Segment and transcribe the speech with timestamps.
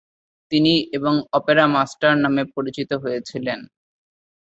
[0.51, 3.59] তিনি এবং ‘opera master’ নামে পরিচিত হয়েছিলেন।